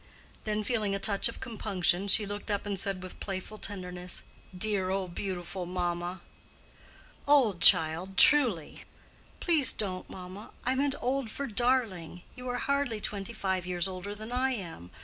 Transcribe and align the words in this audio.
Then, 0.45 0.63
feeling 0.63 0.95
a 0.95 0.99
touch 0.99 1.27
of 1.29 1.39
compunction, 1.39 2.07
she 2.07 2.25
looked 2.25 2.49
up 2.49 2.65
and 2.65 2.79
said 2.79 3.03
with 3.03 3.19
playful 3.19 3.59
tenderness, 3.59 4.23
"Dear, 4.57 4.89
old, 4.89 5.13
beautiful 5.13 5.67
mamma!" 5.67 6.21
"Old, 7.27 7.61
child, 7.61 8.17
truly." 8.17 8.83
"Please 9.39 9.73
don't, 9.73 10.09
mamma! 10.09 10.49
I 10.65 10.73
meant 10.73 10.95
old 11.01 11.29
for 11.29 11.45
darling. 11.45 12.23
You 12.35 12.49
are 12.49 12.57
hardly 12.57 12.99
twenty 12.99 13.31
five 13.33 13.67
years 13.67 13.87
older 13.87 14.15
than 14.15 14.31
I 14.31 14.53
am. 14.55 14.89